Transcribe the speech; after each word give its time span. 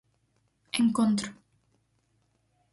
Encontro. 0.79 1.29